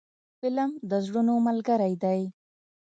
فلم 0.39 0.71
د 0.89 0.91
زړونو 1.05 1.33
ملګری 1.47 1.93
دی 2.03 2.21